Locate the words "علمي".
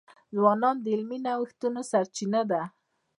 0.93-1.19